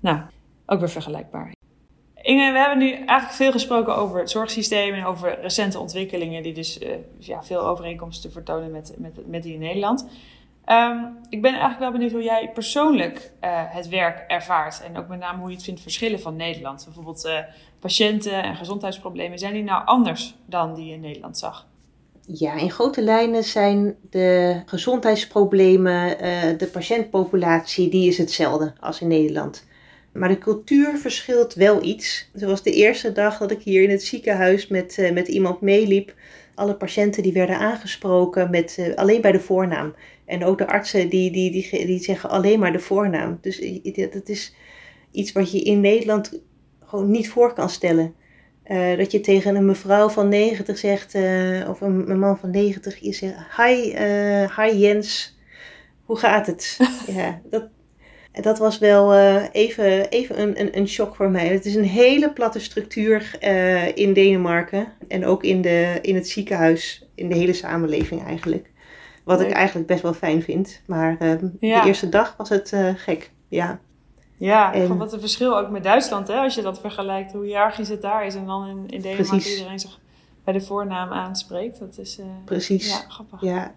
[0.00, 0.20] nou,
[0.66, 1.52] ook weer vergelijkbaar.
[2.22, 6.54] Inge, we hebben nu eigenlijk veel gesproken over het zorgsysteem en over recente ontwikkelingen die
[6.54, 10.06] dus uh, ja, veel overeenkomsten vertonen met, met, met die in Nederland.
[10.68, 14.82] Um, ik ben eigenlijk wel benieuwd hoe jij persoonlijk uh, het werk ervaart.
[14.82, 16.84] En ook met name hoe je het vindt verschillen van Nederland.
[16.84, 17.38] Bijvoorbeeld uh,
[17.78, 19.38] patiënten en gezondheidsproblemen.
[19.38, 21.66] Zijn die nou anders dan die je in Nederland zag?
[22.26, 29.08] Ja, in grote lijnen zijn de gezondheidsproblemen, uh, de patiëntpopulatie, die is hetzelfde als in
[29.08, 29.66] Nederland.
[30.12, 32.30] Maar de cultuur verschilt wel iets.
[32.34, 36.14] Zoals de eerste dag dat ik hier in het ziekenhuis met, met iemand meeliep.
[36.54, 39.94] Alle patiënten die werden aangesproken met, alleen bij de voornaam.
[40.24, 43.38] En ook de artsen die, die, die, die zeggen alleen maar de voornaam.
[43.40, 44.54] Dus dat is
[45.10, 46.42] iets wat je in Nederland
[46.84, 48.14] gewoon niet voor kan stellen.
[48.66, 52.50] Uh, dat je tegen een mevrouw van 90 zegt, uh, of een, een, man van
[52.50, 53.96] 90, je zegt: Hi,
[54.56, 55.38] hi Jens,
[56.04, 56.78] hoe gaat het?
[57.16, 57.68] ja, dat,
[58.40, 59.14] dat was wel
[59.52, 61.46] even, even een, een, een shock voor mij.
[61.46, 63.38] Het is een hele platte structuur
[63.94, 68.72] in Denemarken en ook in, de, in het ziekenhuis, in de hele samenleving eigenlijk.
[69.24, 70.80] Wat ik eigenlijk best wel fijn vind.
[70.86, 73.30] Maar uh, de eerste dag was het uh, gek.
[73.48, 73.80] Ja.
[74.36, 76.34] Ja, en, wat een verschil ook met Duitsland, hè?
[76.34, 78.34] Als je dat vergelijkt, hoe hiërarchisch het daar is.
[78.34, 79.98] En dan in, in Denemarken iedereen zich
[80.44, 81.78] bij de voornaam aanspreekt.
[81.78, 82.88] Dat is precies.
[82.88, 83.40] Ja, grappig.
[83.40, 83.74] Ja.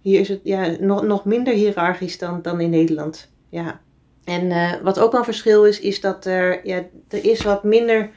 [0.00, 3.30] Hier is het ja, nog, nog minder hiërarchisch dan, dan in Nederland.
[3.48, 3.80] Ja.
[4.28, 7.64] En uh, wat ook wel een verschil is, is dat er, ja, er is wat
[7.64, 8.10] minder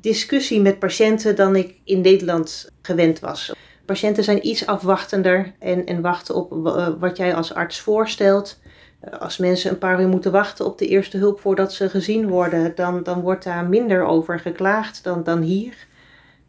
[0.00, 3.54] discussie met patiënten dan ik in Nederland gewend was.
[3.84, 8.60] Patiënten zijn iets afwachtender en, en wachten op eh, wat jij als arts voorstelt.
[9.00, 12.28] Eh, als mensen een paar uur moeten wachten op de eerste hulp voordat ze gezien
[12.28, 15.86] worden, dan, dan wordt daar minder over geklaagd dan, dan hier.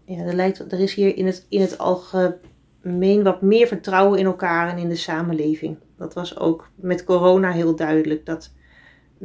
[0.05, 4.25] Ja, er, lijkt, er is hier in het, in het algemeen wat meer vertrouwen in
[4.25, 5.77] elkaar en in de samenleving.
[5.97, 8.25] Dat was ook met corona heel duidelijk.
[8.25, 8.51] Dat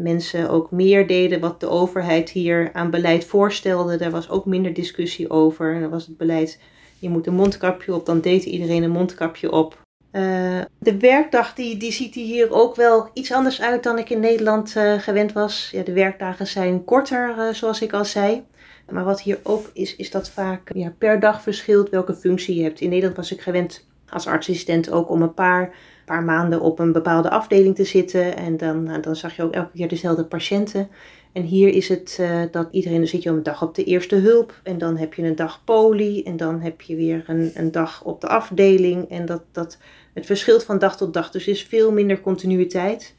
[0.02, 3.96] mensen ook meer deden wat de overheid hier aan beleid voorstelde.
[3.96, 5.74] Daar was ook minder discussie over.
[5.74, 6.58] En dan was het beleid
[6.98, 9.87] je moet een mondkapje op, dan deed iedereen een mondkapje op.
[10.12, 14.20] Uh, de werkdag die, die ziet hier ook wel iets anders uit dan ik in
[14.20, 15.68] Nederland uh, gewend was.
[15.72, 18.44] Ja, de werkdagen zijn korter, uh, zoals ik al zei.
[18.90, 22.62] Maar wat hier ook is, is dat vaak ja, per dag verschilt welke functie je
[22.62, 22.80] hebt.
[22.80, 25.74] In Nederland was ik gewend als artsassistent ook om een paar,
[26.09, 28.37] paar maanden op een bepaalde afdeling te zitten.
[28.37, 30.88] En dan, dan zag je ook elke keer dezelfde patiënten.
[31.33, 34.16] En hier is het uh, dat iedereen, dan zit je een dag op de eerste
[34.16, 37.73] hulp en dan heb je een dag poli en dan heb je weer een, een
[37.73, 39.11] dag op de afdeling.
[39.11, 39.79] En dat, dat,
[40.14, 43.14] het verschilt van dag tot dag, dus is veel minder continuïteit.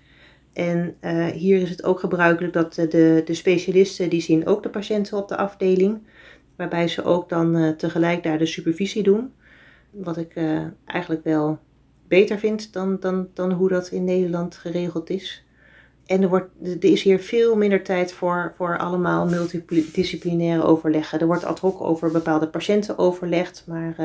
[0.54, 4.70] En uh, hier is het ook gebruikelijk dat de, de specialisten, die zien ook de
[4.70, 6.08] patiënten op de afdeling.
[6.56, 9.34] Waarbij ze ook dan tegelijk daar de supervisie doen.
[9.92, 10.34] Wat ik
[10.86, 11.60] eigenlijk wel
[12.10, 15.44] beter vind dan, dan, dan hoe dat in Nederland geregeld is.
[16.06, 21.20] En er, wordt, er is hier veel minder tijd voor, voor allemaal multidisciplinaire overleggen.
[21.20, 23.96] Er wordt ad hoc over bepaalde patiënten overlegd, maar uh,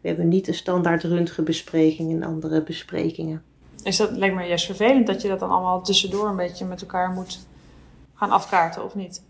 [0.00, 3.42] we hebben niet een standaard röntgenbespreking en andere besprekingen.
[3.82, 6.80] Is dat, lijkt me juist vervelend dat je dat dan allemaal tussendoor een beetje met
[6.80, 7.46] elkaar moet
[8.14, 9.22] gaan afkaarten, of niet?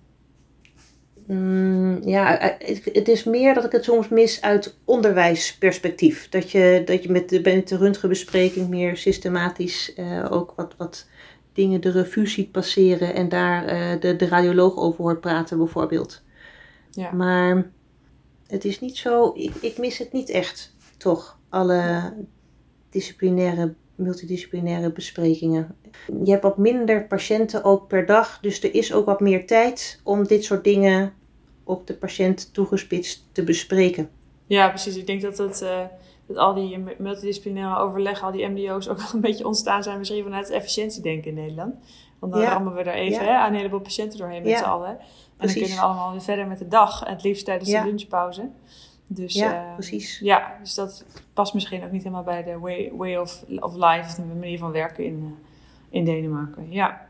[1.26, 6.28] Mm, ja, eh, het, het, is meer dat ik het soms mis uit onderwijsperspectief.
[6.28, 11.06] Dat je, dat je met de, met de röntgenbespreking meer systematisch uh, ook wat, wat
[11.52, 16.22] dingen de revue ziet passeren en daar uh, de, de radioloog over hoort praten bijvoorbeeld.
[16.90, 17.12] Ja.
[17.12, 17.70] Maar
[18.46, 22.12] het is niet zo, ik, ik mis het niet echt, toch, alle
[22.90, 25.76] disciplinaire, multidisciplinaire besprekingen.
[26.24, 30.00] Je hebt wat minder patiënten ook per dag, dus er is ook wat meer tijd
[30.04, 31.12] om dit soort dingen
[31.66, 34.10] op de patiënt toegespitst te bespreken.
[34.46, 34.96] Ja, precies.
[34.96, 35.62] Ik denk dat het...
[35.62, 35.80] Uh
[36.26, 40.22] dat al die multidisciplinaire overleg, al die MDO's ook wel een beetje ontstaan zijn misschien
[40.22, 41.74] vanuit het efficiëntiedenken in Nederland.
[42.18, 44.98] Want dan rammen we er even hè, aan een heleboel patiënten doorheen met z'n allen.
[45.36, 47.00] En dan kunnen we allemaal weer verder met de dag.
[47.04, 48.48] Het liefst tijdens de lunchpauze.
[49.06, 50.18] Dus, Ja, eh, precies.
[50.18, 54.22] Ja, dus dat past misschien ook niet helemaal bij de way, way of, of life,
[54.22, 56.72] de manier van werken in, eh, in Denemarken.
[56.72, 57.06] Ja.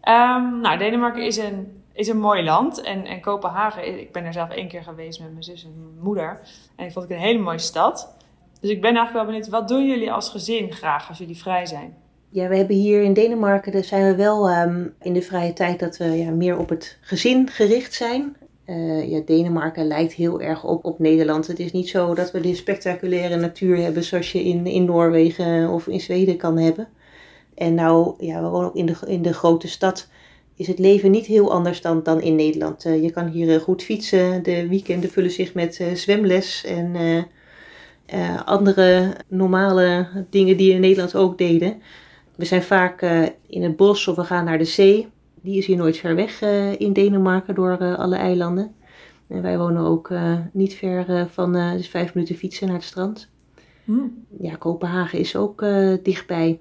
[0.00, 2.80] Ehm, nou, Denemarken is een, is een mooi land.
[2.80, 6.02] En, en Kopenhagen, ik ben er zelf één keer geweest met mijn zus en mijn
[6.02, 6.40] moeder.
[6.76, 8.16] En ik vond het een hele mooie stad.
[8.60, 11.66] Dus ik ben eigenlijk wel benieuwd, wat doen jullie als gezin graag als jullie vrij
[11.66, 11.96] zijn?
[12.28, 15.80] Ja, we hebben hier in Denemarken, daar zijn we wel ehm, in de vrije tijd
[15.80, 18.36] dat we ja, meer op het gezin gericht zijn.
[18.64, 21.46] Eh, ja, Denemarken lijkt heel erg op, op Nederland.
[21.46, 25.68] Het is niet zo dat we de spectaculaire natuur hebben zoals je in, in Noorwegen
[25.68, 26.88] of in Zweden kan hebben.
[27.54, 30.08] En nou, ja, we wonen ook in de, in de grote stad.
[30.56, 32.84] Is het leven niet heel anders dan, dan in Nederland.
[32.84, 34.42] Eh, je kan hier eh, goed fietsen.
[34.42, 37.26] De weekenden vullen zich met eh, zwemles en
[38.44, 41.82] andere normale dingen die in Nederland ook deden.
[42.34, 43.02] We zijn vaak
[43.46, 45.08] in het bos of we gaan naar de zee.
[45.40, 46.42] Die is hier nooit ver weg
[46.78, 48.74] in Denemarken door alle eilanden.
[49.28, 50.12] En wij wonen ook
[50.52, 53.28] niet ver van, dus vijf minuten fietsen naar het strand.
[53.84, 54.06] Hm.
[54.40, 55.64] Ja, Kopenhagen is ook
[56.02, 56.60] dichtbij.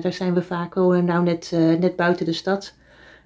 [0.00, 2.75] Daar zijn we vaak, we wonen nou net, net buiten de stad.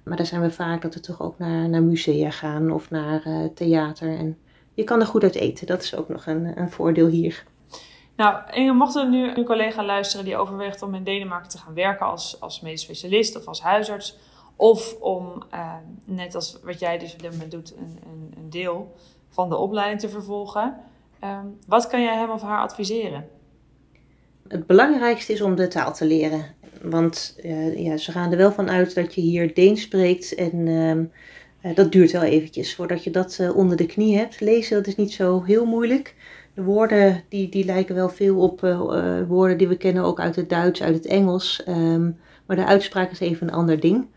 [0.03, 3.21] Maar daar zijn we vaak dat we toch ook naar, naar musea gaan of naar
[3.25, 4.17] eh, theater.
[4.17, 4.37] En
[4.73, 5.67] je kan er goed uit eten.
[5.67, 7.43] Dat is ook nog een, een voordeel hier.
[8.15, 11.73] Nou, Inge, mocht er nu een collega luisteren die overweegt om in Denemarken te gaan
[11.73, 14.17] werken als, als medisch specialist of als huisarts.
[14.55, 15.73] Of om, eh,
[16.05, 18.95] net als wat jij dus op dit moment doet, een, een, een deel
[19.29, 20.77] van de opleiding te vervolgen.
[21.19, 23.29] Ehm, wat kan jij hem of haar adviseren?
[24.47, 26.45] Het belangrijkste is om de taal te leren.
[26.81, 30.35] Want eh, ja, ze gaan er wel van uit dat je hier Deens spreekt.
[30.35, 31.03] En ehm,
[31.61, 34.39] eh, dat duurt wel eventjes voordat je dat eh, onder de knie hebt.
[34.39, 36.15] Lezen, dat is niet zo heel moeilijk.
[36.53, 38.59] De woorden die, die lijken wel veel op
[39.27, 41.63] woorden die we kennen ook uit het Duits, uit het Engels.
[41.65, 42.09] Ehm,
[42.45, 44.07] maar de uitspraak is even een ander ding.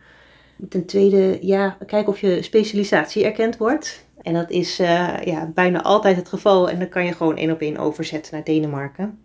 [0.69, 4.05] Ten tweede, ja, kijk of je specialisatie erkend wordt.
[4.23, 6.71] En dat is ja, bijna altijd het geval.
[6.71, 9.19] En dan kan je gewoon één op één overzetten naar Denemarken.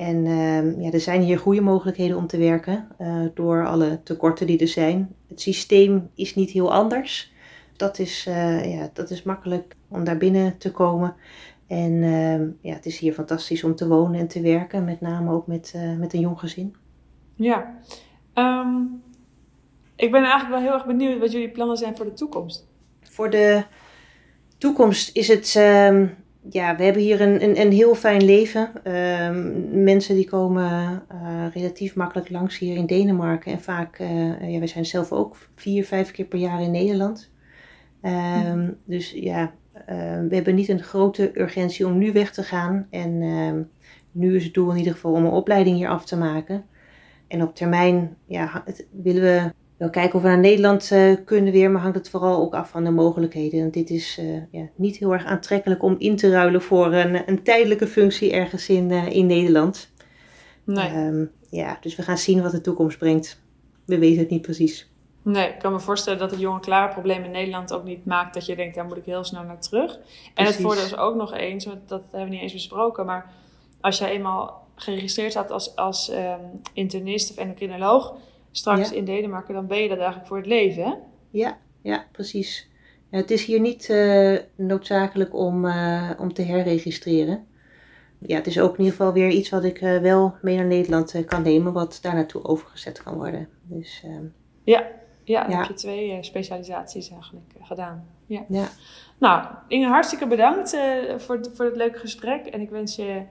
[0.00, 4.46] En ehm, ja, er zijn hier goede mogelijkheden om te werken eh, door alle tekorten
[4.46, 5.14] die er zijn.
[5.28, 7.32] Het systeem is niet heel anders.
[7.76, 11.14] Dat is, eh, ja, dat is makkelijk om daar binnen te komen.
[11.66, 15.32] En ehm, ja, het is hier fantastisch om te wonen en te werken, met name
[15.32, 16.74] ook met, eh, met een jong gezin.
[17.36, 17.78] Ja,
[18.34, 18.82] Ehm,
[19.96, 22.68] ik ben eigenlijk wel heel erg benieuwd wat jullie plannen zijn voor de toekomst.
[23.02, 23.64] Voor de
[24.58, 25.54] toekomst is het,
[26.48, 28.70] ja, we hebben hier een, een, een heel fijn leven.
[28.84, 33.52] Ehm, mensen die komen eh, relatief makkelijk langs hier in Denemarken.
[33.52, 37.30] En vaak, eh ja, wij zijn zelf ook vier, vijf keer per jaar in Nederland.
[38.02, 42.86] Ehm, Dus ja, eh, we hebben niet een grote urgentie om nu weg te gaan.
[42.90, 43.62] En ehm,
[44.12, 46.64] nu is het doel in ieder geval om een opleiding hier af te maken.
[47.28, 51.52] En op termijn ja, het- willen we wel kijken of we naar Nederland eh, kunnen
[51.52, 53.60] weer, maar hangt het vooral ook af van de mogelijkheden.
[53.60, 57.28] Want dit is eh, ja, niet heel erg aantrekkelijk om in te ruilen voor een,
[57.28, 59.92] een tijdelijke functie ergens in, eh, in Nederland.
[60.64, 63.40] Nee, Ehm, ja, dus we gaan zien wat de toekomst brengt.
[63.86, 64.90] We weten het niet precies.
[65.22, 68.34] nee, ik kan me voorstellen dat het jonge klare probleem in Nederland ook niet maakt
[68.34, 69.98] dat je denkt, daar moet ik heel snel naar terug.
[70.34, 73.30] En het voordeel is ook nog eens, want dat hebben we niet eens besproken, maar
[73.80, 76.40] als jij eenmaal geregistreerd staat als, als ehm,
[76.72, 78.14] internist of endocrinoloog
[78.50, 78.96] straks Ja.
[78.96, 80.82] in Denemarken, dan ben je dat eigenlijk voor het leven.
[80.84, 80.94] Hè?
[81.30, 82.68] Ja, ja precies.
[83.10, 87.46] Ja, het is hier niet eh, noodzakelijk om, eh, om te herregistreren.
[88.18, 90.64] Ja, het is ook in ieder geval weer iets wat ik eh, wel mee naar
[90.66, 93.48] Nederland kan nemen, wat daar naartoe overgezet kan worden.
[93.62, 94.24] Dus ehm,
[94.64, 94.80] Ja,
[95.24, 95.58] dan Ja.
[95.58, 98.06] heb je twee specialisaties eigenlijk gedaan.
[98.26, 98.44] Ja.
[98.48, 98.68] ja,
[99.18, 100.76] Nou, Inge, hartstikke bedankt
[101.16, 102.46] voor, het- voor het leuke gesprek.
[102.46, 103.22] En ik wens je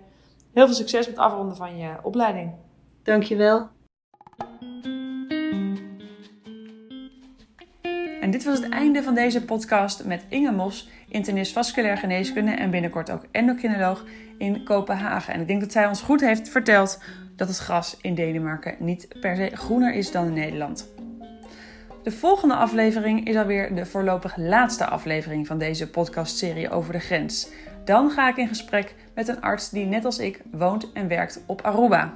[0.54, 2.52] heel veel succes met het afronden van je opleiding.
[3.04, 3.68] dankjewel.
[8.30, 12.70] En dit was het einde van deze podcast met Inge Mos, internist vasculair geneeskunde en
[12.70, 14.06] binnenkort ook endocrinoloog
[14.38, 15.34] in Kopenhagen.
[15.34, 17.04] En ik denk dat zij ons goed heeft verteld
[17.36, 20.88] dat het gras in Denemarken niet per se groener is dan in Nederland.
[22.04, 27.50] De volgende aflevering is alweer de voorlopig laatste aflevering van deze podcastserie over de grens.
[27.86, 31.44] Dan ga ik in gesprek met een arts die net als ik woont en werkt
[31.46, 32.14] op Aruba.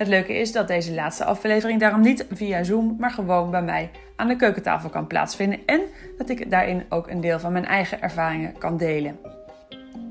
[0.00, 3.90] Het leuke is dat deze laatste aflevering daarom niet via Zoom, maar gewoon bij mij
[4.16, 5.80] aan de keukentafel kan plaatsvinden en
[6.18, 9.18] dat ik daarin ook een deel van mijn eigen ervaringen kan delen.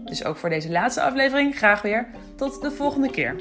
[0.04, 3.36] Dus ook voor deze laatste aflevering graag weer tot de volgende keer.